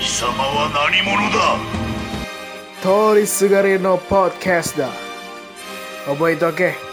[0.00, 1.58] 貴様は何者だ？
[2.80, 4.90] 通りすがりのポッドキャストだ。
[6.06, 6.87] 覚えとけ。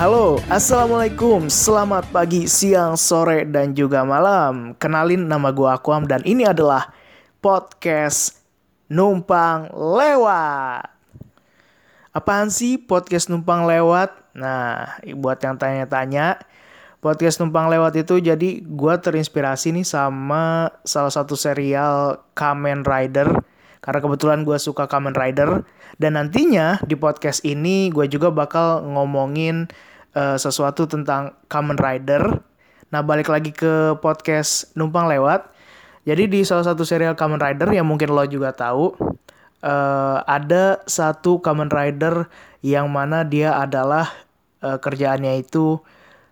[0.00, 1.52] Halo, Assalamualaikum.
[1.52, 4.72] Selamat pagi, siang, sore, dan juga malam.
[4.80, 6.88] Kenalin nama gue Aquam dan ini adalah
[7.44, 8.40] Podcast
[8.88, 10.88] Numpang Lewat.
[12.16, 14.16] Apaan sih podcast Numpang Lewat?
[14.32, 16.40] Nah, buat yang tanya-tanya
[17.04, 23.36] Podcast Numpang Lewat itu jadi gue terinspirasi nih sama salah satu serial Kamen Rider.
[23.84, 25.60] Karena kebetulan gue suka Kamen Rider
[26.00, 29.68] dan nantinya di podcast ini gue juga bakal ngomongin
[30.16, 32.40] uh, sesuatu tentang Kamen Rider.
[32.88, 35.52] Nah, balik lagi ke podcast Numpang Lewat.
[36.08, 38.96] Jadi di salah satu serial Kamen Rider yang mungkin lo juga tahu,
[39.60, 42.32] uh, ada satu Kamen Rider
[42.64, 44.08] yang mana dia adalah
[44.64, 45.84] uh, kerjaannya itu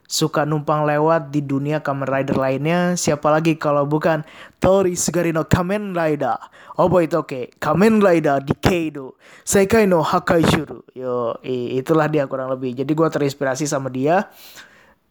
[0.09, 2.97] suka numpang lewat di dunia Kamen Rider lainnya.
[2.97, 4.25] Siapa lagi kalau bukan
[4.57, 6.41] Tori Sugarino Kamen Rider.
[6.81, 7.61] Oh boy oke.
[7.61, 9.21] Kamen Rider Decado.
[9.45, 10.81] Seikai no Hakai Shuru.
[10.97, 12.73] Yo, itulah dia kurang lebih.
[12.73, 14.33] Jadi gue terinspirasi sama dia.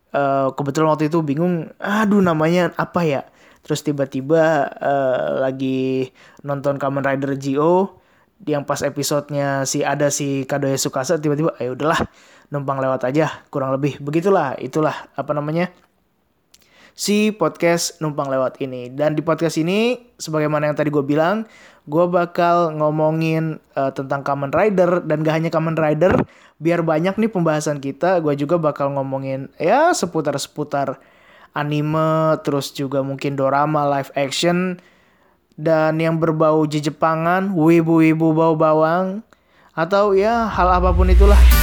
[0.10, 3.22] Uh, kebetulan waktu itu bingung, aduh namanya apa ya?
[3.62, 6.10] Terus tiba-tiba uh, lagi
[6.42, 8.02] nonton Kamen Rider Gio
[8.46, 12.06] yang pas episodenya si ada si Kadoya Sukasa tiba-tiba ayo udahlah
[12.54, 14.00] numpang lewat aja kurang lebih.
[14.00, 15.72] Begitulah itulah apa namanya
[16.98, 18.90] si podcast numpang lewat ini.
[18.92, 21.46] Dan di podcast ini sebagaimana yang tadi gue bilang
[21.88, 25.04] gue bakal ngomongin uh, tentang Kamen Rider.
[25.04, 26.14] Dan gak hanya Kamen Rider
[26.58, 30.98] biar banyak nih pembahasan kita gue juga bakal ngomongin ya seputar seputar
[31.54, 34.82] anime terus juga mungkin dorama live action
[35.58, 39.26] dan yang berbau jejepangan, wibu-wibu bau bawang,
[39.74, 41.57] atau ya hal apa pun itulah.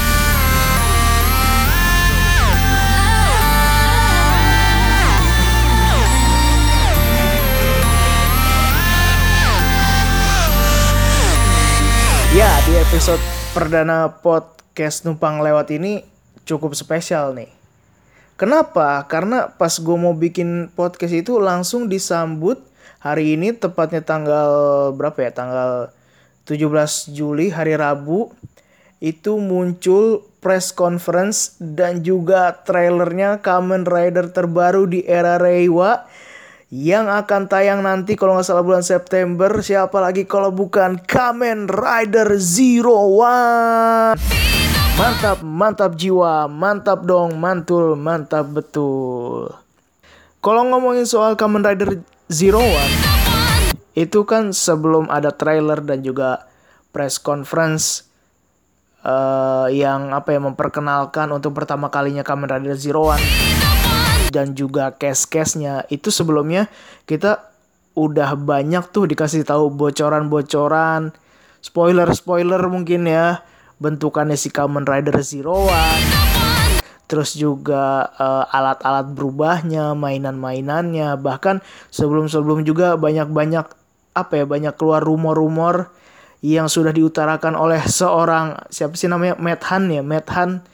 [12.85, 13.25] Episode
[13.57, 16.05] perdana podcast Numpang Lewat ini
[16.45, 17.49] cukup spesial nih.
[18.37, 19.01] Kenapa?
[19.09, 22.61] Karena pas gue mau bikin podcast itu langsung disambut
[23.01, 24.51] hari ini tepatnya tanggal
[24.93, 25.33] berapa ya?
[25.33, 25.71] Tanggal
[26.45, 28.37] 17 Juli hari Rabu
[29.01, 36.05] itu muncul press conference dan juga trailernya Kamen Rider terbaru di era Reiwa
[36.75, 42.35] yang akan tayang nanti kalau nggak salah bulan September siapa lagi kalau bukan Kamen Rider
[42.43, 44.19] Zero One?
[44.99, 49.55] Mantap mantap jiwa mantap dong mantul mantap betul.
[50.43, 52.95] Kalau ngomongin soal Kamen Rider Zero One
[53.95, 56.51] itu kan sebelum ada trailer dan juga
[56.91, 58.03] press conference
[59.07, 63.23] uh, yang apa ya memperkenalkan untuk pertama kalinya Kamen Rider Zero One
[64.35, 66.67] dan juga case-case-nya itu sebelumnya
[67.07, 67.55] kita
[67.95, 71.15] udah banyak tuh dikasih tahu bocoran-bocoran.
[71.63, 73.47] Spoiler-spoiler mungkin ya.
[73.79, 76.35] Bentukannya si Kamen Rider Zero One
[77.05, 81.61] terus juga uh, alat-alat berubahnya, mainan-mainannya, bahkan
[81.93, 83.67] sebelum-sebelum juga banyak-banyak
[84.17, 85.93] apa ya, banyak keluar rumor-rumor
[86.41, 89.37] yang sudah diutarakan oleh seorang siapa sih namanya?
[89.37, 90.65] Matt Han ya, Matt Han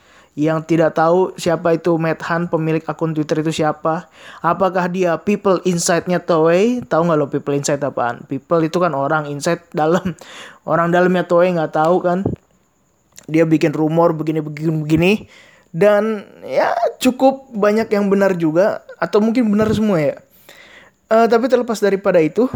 [0.41, 4.09] yang tidak tahu siapa itu Matt Han pemilik akun Twitter itu siapa.
[4.41, 6.81] Apakah dia people inside-nya Toei?
[6.81, 8.25] Tahu nggak lo people inside apaan?
[8.25, 10.17] People itu kan orang inside dalam.
[10.71, 12.25] Orang dalamnya Toei nggak tahu kan.
[13.28, 15.12] Dia bikin rumor begini-begini begini
[15.71, 20.15] dan ya cukup banyak yang benar juga atau mungkin benar semua ya
[21.15, 22.51] uh, tapi terlepas daripada itu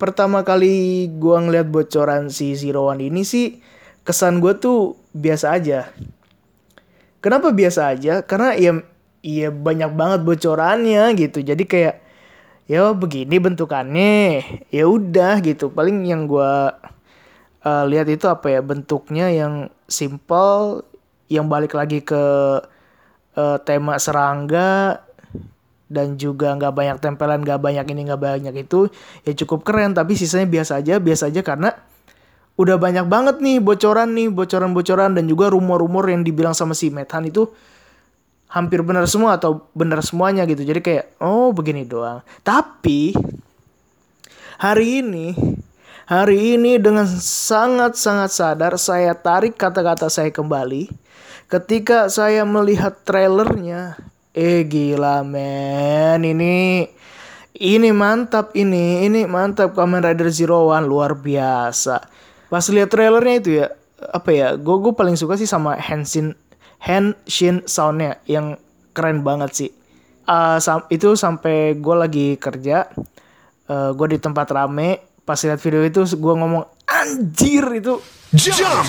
[0.00, 3.60] pertama kali gue ngeliat bocoran si Zero One ini sih
[4.08, 5.92] kesan gue tuh biasa aja
[7.20, 8.22] kenapa biasa aja?
[8.24, 8.72] Karena ya
[9.22, 11.42] ya banyak banget bocorannya gitu.
[11.42, 11.96] Jadi kayak
[12.68, 15.72] ya begini bentukannya ya udah gitu.
[15.72, 16.52] Paling yang gue
[17.64, 20.84] uh, lihat itu apa ya bentuknya yang simple
[21.28, 22.24] yang balik lagi ke
[23.36, 25.04] uh, tema serangga
[25.88, 28.92] dan juga nggak banyak tempelan nggak banyak ini nggak banyak itu
[29.24, 29.96] ya cukup keren.
[29.96, 31.72] Tapi sisanya biasa aja biasa aja karena
[32.58, 37.30] udah banyak banget nih bocoran nih bocoran-bocoran dan juga rumor-rumor yang dibilang sama si Methan
[37.30, 37.46] itu
[38.50, 40.66] hampir benar semua atau benar semuanya gitu.
[40.66, 42.26] Jadi kayak oh begini doang.
[42.42, 43.14] Tapi
[44.58, 45.38] hari ini
[46.10, 50.90] hari ini dengan sangat-sangat sadar saya tarik kata-kata saya kembali
[51.46, 53.94] ketika saya melihat trailernya.
[54.38, 56.86] Eh gila men, ini
[57.58, 62.17] ini mantap ini, ini mantap Kamen Rider Zero One luar biasa.
[62.48, 63.68] Pas lihat trailernya itu ya,
[64.08, 66.32] apa ya, gue gue paling suka sih sama Henshin
[66.80, 68.56] Henshin soundnya yang
[68.96, 69.70] keren banget sih.
[70.28, 72.88] Uh, sam itu sampai gue lagi kerja,
[73.68, 78.00] uh, gue di tempat rame, pas lihat video itu gue ngomong anjir itu.
[78.32, 78.88] Jump!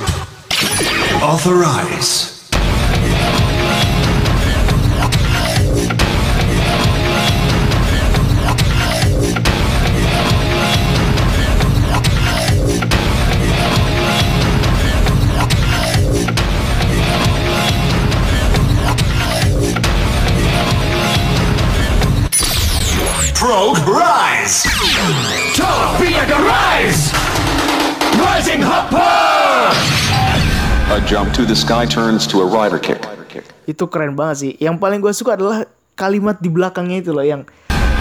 [1.20, 2.40] Authorize.
[23.50, 24.70] Rogue Rise!
[25.58, 27.10] Torpedo Rise!
[28.14, 29.74] Rising Hopper!
[30.94, 33.02] A jump to the sky turns to a rider kick.
[33.66, 34.52] Itu keren banget sih.
[34.62, 35.66] Yang paling gue suka adalah
[35.98, 37.42] kalimat di belakangnya itu loh yang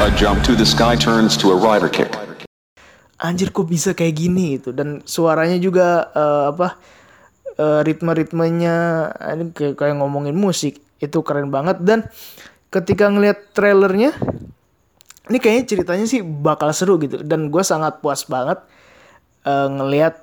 [0.05, 2.13] A jump to the sky turns to a rider kick.
[3.17, 6.77] anjir kok bisa kayak gini itu dan suaranya juga uh, apa
[7.57, 8.77] uh, ritme-ritmenya
[9.33, 12.05] ini kayak, kayak ngomongin musik itu keren banget dan
[12.69, 14.13] ketika ngelihat trailernya
[15.29, 17.21] ini kayaknya ceritanya sih bakal seru gitu.
[17.23, 18.61] Dan gue sangat puas banget
[19.45, 20.21] uh, ngelihat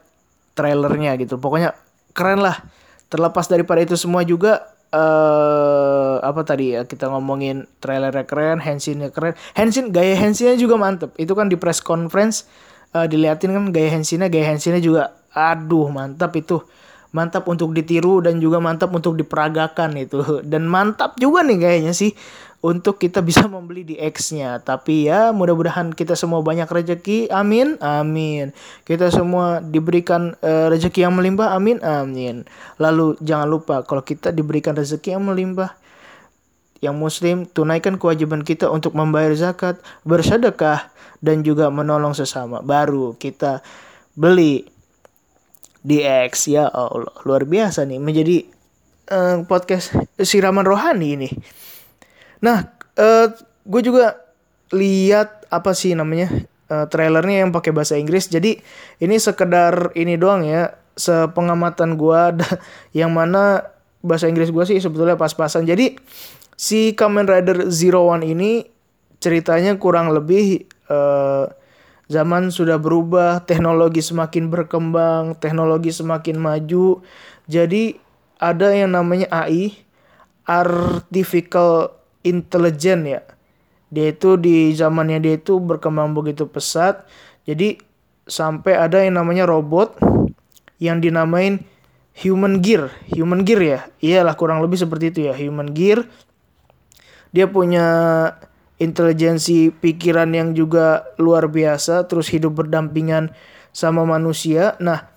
[0.57, 1.37] trailernya gitu.
[1.37, 1.77] Pokoknya
[2.13, 2.61] keren lah.
[3.05, 9.37] Terlepas daripada itu semua juga uh, apa tadi ya kita ngomongin trailernya keren, Henshinnya keren,
[9.53, 11.13] Henshin gaya Henshinnya juga mantep.
[11.19, 12.49] Itu kan di press conference
[12.95, 16.63] uh, diliatin kan gaya Henshinnya, gaya Henshinnya juga, aduh mantap itu,
[17.11, 20.41] mantap untuk ditiru dan juga mantap untuk diperagakan itu.
[20.41, 22.15] Dan mantap juga nih kayaknya sih
[22.65, 24.57] untuk kita bisa membeli di X-nya.
[24.65, 27.29] Tapi ya mudah-mudahan kita semua banyak rezeki.
[27.29, 27.77] Amin.
[27.77, 28.57] Amin.
[28.81, 31.53] Kita semua diberikan uh, rezeki yang melimpah.
[31.53, 31.77] Amin.
[31.85, 32.49] Amin.
[32.81, 35.77] Lalu jangan lupa kalau kita diberikan rezeki yang melimpah
[36.83, 40.91] yang muslim tunaikan kewajiban kita untuk membayar zakat, bersedekah
[41.21, 42.59] dan juga menolong sesama.
[42.65, 43.61] Baru kita
[44.17, 44.67] beli
[45.85, 48.37] di X ya Allah luar biasa nih menjadi
[49.13, 51.29] uh, podcast siraman rohani ini.
[52.43, 53.27] Nah, uh,
[53.65, 54.19] gue juga
[54.73, 56.31] lihat apa sih namanya
[56.71, 58.27] uh, trailernya yang pakai bahasa Inggris.
[58.27, 58.59] Jadi
[58.99, 62.21] ini sekedar ini doang ya, sepengamatan gue
[62.99, 63.71] yang mana
[64.05, 65.65] bahasa Inggris gue sih sebetulnya pas-pasan.
[65.65, 65.97] Jadi
[66.55, 68.65] si Kamen Rider Zero One ini
[69.19, 71.49] ceritanya kurang lebih uh,
[72.05, 77.01] zaman sudah berubah, teknologi semakin berkembang, teknologi semakin maju.
[77.49, 77.97] Jadi
[78.37, 79.73] ada yang namanya AI,
[80.45, 83.21] artificial intelijen ya.
[83.93, 87.05] Dia itu di zamannya dia itu berkembang begitu pesat.
[87.45, 87.77] Jadi
[88.25, 89.95] sampai ada yang namanya robot
[90.81, 91.61] yang dinamain
[92.17, 92.89] human gear.
[93.13, 93.79] Human gear ya.
[94.01, 96.03] Iyalah kurang lebih seperti itu ya, human gear.
[97.29, 97.85] Dia punya
[98.75, 103.31] intelijensi pikiran yang juga luar biasa terus hidup berdampingan
[103.71, 104.75] sama manusia.
[104.83, 105.07] Nah,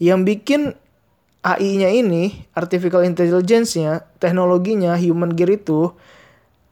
[0.00, 0.76] yang bikin
[1.44, 5.92] AI-nya ini, artificial intelligence-nya, teknologinya human gear itu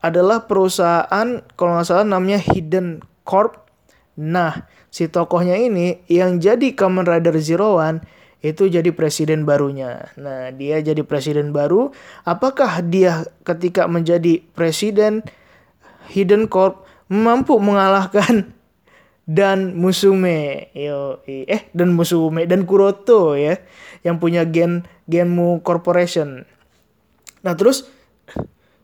[0.03, 3.63] adalah perusahaan kalau nggak salah namanya Hidden Corp.
[4.19, 8.03] Nah, si tokohnya ini yang jadi Kamen Rider Zero One
[8.43, 10.11] itu jadi presiden barunya.
[10.19, 11.95] Nah, dia jadi presiden baru.
[12.27, 15.23] Apakah dia ketika menjadi presiden
[16.11, 18.51] Hidden Corp mampu mengalahkan
[19.39, 23.55] dan Musume yo eh dan Musume dan Kuroto ya
[24.03, 26.43] yang punya gen Genmu Corporation.
[27.43, 27.87] Nah, terus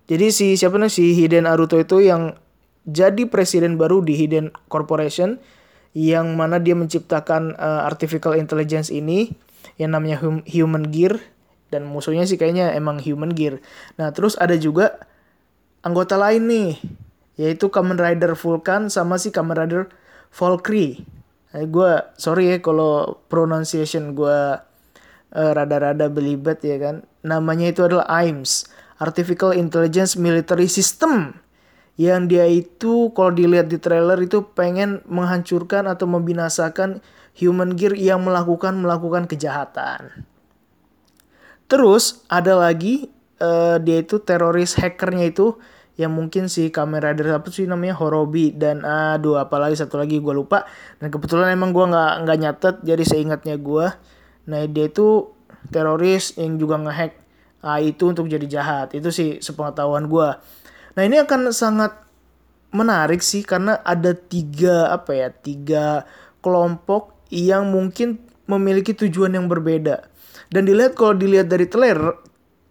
[0.09, 2.33] jadi si siapa nih si Hiden Aruto itu yang
[2.89, 5.37] jadi presiden baru di Hiden Corporation
[5.93, 9.29] yang mana dia menciptakan uh, artificial intelligence ini
[9.77, 11.21] yang namanya hum Human Gear
[11.69, 13.61] dan musuhnya sih kayaknya emang Human Gear.
[14.01, 14.97] Nah, terus ada juga
[15.85, 16.71] anggota lain nih
[17.37, 19.93] yaitu Kamen Rider Vulcan sama si Kamen Rider
[20.33, 21.05] Valkyrie.
[21.53, 24.39] Nah, gue sorry ya kalau pronunciation gue
[25.37, 27.05] uh, rada-rada belibet ya kan.
[27.21, 28.65] Namanya itu adalah AIMS
[28.99, 31.35] Artificial Intelligence Military System.
[31.99, 37.03] Yang dia itu kalau dilihat di trailer itu pengen menghancurkan atau membinasakan
[37.35, 40.23] human gear yang melakukan melakukan kejahatan.
[41.67, 43.11] Terus ada lagi
[43.43, 45.59] uh, dia itu teroris hackernya itu
[45.99, 50.31] yang mungkin si kamera Rider apa sih namanya Horobi dan aduh apalagi satu lagi gue
[50.31, 50.63] lupa.
[51.03, 53.91] Dan kebetulan emang gue nggak nggak nyatet jadi seingatnya gue
[54.49, 55.29] nah dia itu
[55.69, 57.13] teroris yang juga ngehack
[57.63, 58.95] ah, itu untuk jadi jahat.
[58.95, 60.29] Itu sih sepengetahuan gue
[60.97, 61.95] nah ini akan sangat
[62.75, 66.03] menarik sih karena ada tiga apa ya tiga
[66.43, 70.09] kelompok yang mungkin memiliki tujuan yang berbeda.
[70.49, 72.17] Dan dilihat kalau dilihat dari trailer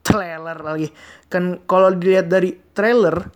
[0.02, 0.90] trailer lagi.
[1.30, 3.30] Kan kalau dilihat dari trailer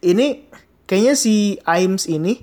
[0.00, 0.46] ini
[0.86, 2.38] kayaknya si Aims ini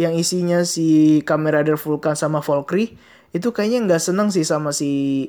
[0.00, 2.96] yang isinya si Kamen Rider Vulcan sama Valkyrie
[3.36, 5.28] itu kayaknya nggak seneng sih sama si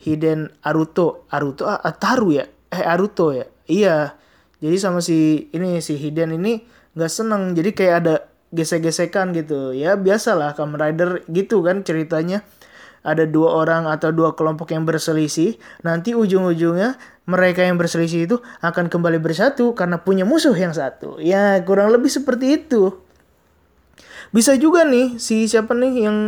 [0.00, 1.28] Hiden Aruto.
[1.28, 2.44] Aruto ah, Ataru ya?
[2.72, 3.46] Eh Aruto ya?
[3.68, 4.16] Iya.
[4.60, 6.64] Jadi sama si ini si Hiden ini
[6.96, 7.52] nggak seneng.
[7.52, 8.14] Jadi kayak ada
[8.50, 9.76] gesek-gesekan gitu.
[9.76, 12.44] Ya biasalah Kamen Rider gitu kan ceritanya.
[13.00, 15.56] Ada dua orang atau dua kelompok yang berselisih.
[15.80, 21.16] Nanti ujung-ujungnya mereka yang berselisih itu akan kembali bersatu karena punya musuh yang satu.
[21.16, 23.00] Ya kurang lebih seperti itu.
[24.36, 26.18] Bisa juga nih si siapa nih yang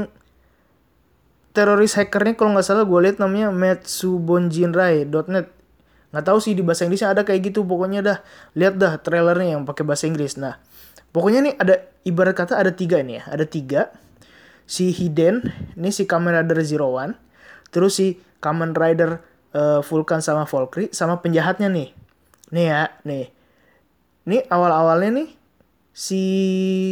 [1.52, 5.46] teroris hackernya kalau nggak salah gue lihat namanya metsubonjinrai.net
[6.12, 8.18] nggak tahu sih di bahasa Inggrisnya ada kayak gitu pokoknya dah.
[8.52, 10.36] Lihat dah trailernya yang pakai bahasa Inggris.
[10.36, 10.60] Nah
[11.10, 13.88] pokoknya nih ada ibarat kata ada tiga ini ya ada tiga.
[14.68, 17.16] Si Hiden ini si Kamen Rider Zero One.
[17.72, 19.24] Terus si Kamen Rider
[19.56, 21.96] uh, Vulcan sama Valkyrie sama penjahatnya nih.
[22.52, 23.32] Nih ya nih.
[24.28, 25.28] Nih awal-awalnya nih
[25.96, 26.22] si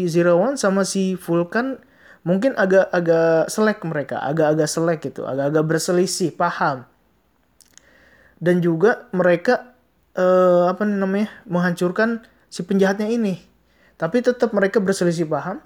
[0.09, 1.81] Zero One sama si Vulcan
[2.23, 6.85] mungkin agak-agak selek mereka, agak-agak selek gitu, agak-agak berselisih paham.
[8.41, 9.77] Dan juga mereka
[10.17, 13.41] eh, apa namanya menghancurkan si penjahatnya ini.
[14.01, 15.61] Tapi tetap mereka berselisih paham.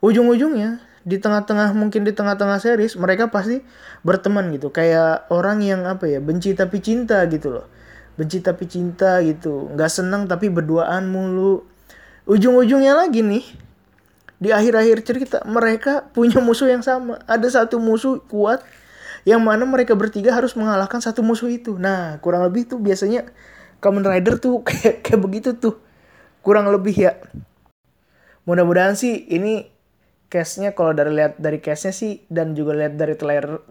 [0.00, 3.60] Ujung-ujungnya di tengah-tengah mungkin di tengah-tengah series mereka pasti
[4.00, 7.66] berteman gitu kayak orang yang apa ya benci tapi cinta gitu loh
[8.16, 11.68] benci tapi cinta gitu nggak seneng tapi berduaan mulu
[12.24, 13.44] ujung-ujungnya lagi nih
[14.42, 17.20] di akhir-akhir cerita mereka punya musuh yang sama.
[17.24, 18.62] Ada satu musuh kuat
[19.24, 21.80] yang mana mereka bertiga harus mengalahkan satu musuh itu.
[21.80, 23.24] Nah, kurang lebih tuh biasanya
[23.80, 25.80] Kamen Rider tuh kayak kayak begitu tuh.
[26.44, 27.16] Kurang lebih ya.
[28.44, 29.72] Mudah-mudahan sih ini
[30.28, 33.62] case-nya kalau dari lihat dari case-nya sih dan juga lihat dari trailer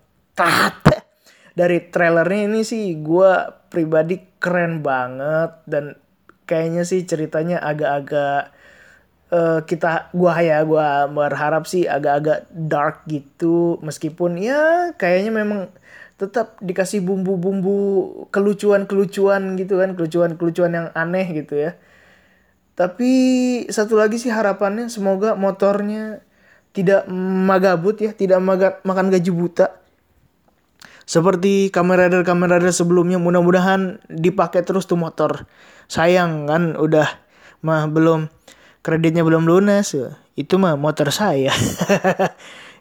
[1.59, 3.31] dari trailernya ini sih gue
[3.69, 5.99] pribadi keren banget dan
[6.49, 8.52] kayaknya sih ceritanya agak-agak
[9.33, 13.81] uh, kita gua ya gua berharap sih agak-agak dark gitu.
[13.81, 15.73] Meskipun ya kayaknya memang
[16.21, 21.71] tetap dikasih bumbu-bumbu kelucuan-kelucuan gitu kan kelucuan-kelucuan yang aneh gitu ya.
[22.77, 23.11] Tapi
[23.69, 26.21] satu lagi sih harapannya semoga motornya
[26.73, 29.81] tidak magabut ya tidak maga, makan gaji buta.
[31.03, 35.45] Seperti kamera rider kamera rider sebelumnya mudah-mudahan dipakai terus tuh motor.
[35.91, 37.05] Sayang kan udah
[37.61, 38.31] mah belum
[38.83, 39.95] kreditnya belum lunas.
[40.37, 41.55] Itu mah motor saya.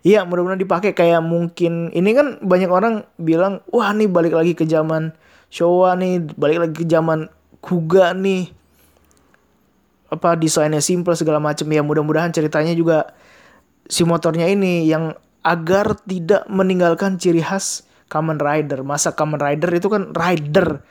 [0.03, 0.99] Iya mudah-mudahan dipakai.
[0.99, 5.15] Kayak mungkin ini kan banyak orang bilang wah nih balik lagi ke zaman
[5.47, 7.31] Showa nih balik lagi ke zaman
[7.63, 8.51] Kuga nih.
[10.11, 13.15] Apa desainnya simple segala macam ya mudah-mudahan ceritanya juga
[13.87, 15.15] si motornya ini yang
[15.47, 18.83] agar tidak meninggalkan ciri khas Kamen Rider.
[18.83, 20.83] Masa Kamen Rider itu kan rider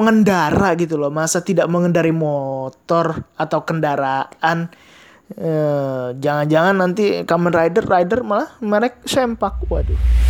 [0.00, 4.72] pengendara gitu loh masa tidak mengendari motor atau kendaraan.
[5.36, 9.60] Eh, jangan-jangan nanti Kamen Rider Rider malah merek sempak.
[9.68, 10.29] Waduh